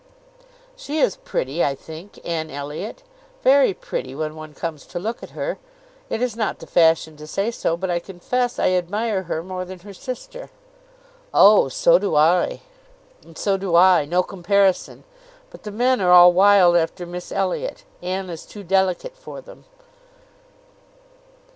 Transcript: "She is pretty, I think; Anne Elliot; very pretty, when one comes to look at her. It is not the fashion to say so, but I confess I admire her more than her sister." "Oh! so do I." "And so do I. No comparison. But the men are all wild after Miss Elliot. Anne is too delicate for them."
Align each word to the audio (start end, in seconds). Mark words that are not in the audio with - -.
"She 0.75 0.97
is 0.99 1.15
pretty, 1.17 1.63
I 1.63 1.75
think; 1.75 2.17
Anne 2.25 2.49
Elliot; 2.49 3.03
very 3.43 3.71
pretty, 3.71 4.15
when 4.15 4.35
one 4.35 4.55
comes 4.55 4.87
to 4.87 4.97
look 4.97 5.21
at 5.21 5.29
her. 5.37 5.59
It 6.09 6.23
is 6.23 6.35
not 6.35 6.57
the 6.57 6.65
fashion 6.65 7.15
to 7.17 7.27
say 7.27 7.51
so, 7.51 7.77
but 7.77 7.91
I 7.91 7.99
confess 7.99 8.57
I 8.57 8.69
admire 8.71 9.21
her 9.21 9.43
more 9.43 9.63
than 9.63 9.77
her 9.81 9.93
sister." 9.93 10.49
"Oh! 11.35 11.69
so 11.69 11.99
do 11.99 12.15
I." 12.15 12.61
"And 13.23 13.37
so 13.37 13.57
do 13.57 13.75
I. 13.75 14.05
No 14.05 14.23
comparison. 14.23 15.03
But 15.51 15.61
the 15.61 15.71
men 15.71 16.01
are 16.01 16.11
all 16.11 16.33
wild 16.33 16.75
after 16.75 17.05
Miss 17.05 17.31
Elliot. 17.31 17.83
Anne 18.01 18.31
is 18.31 18.43
too 18.47 18.63
delicate 18.63 19.15
for 19.15 19.39
them." 19.39 19.65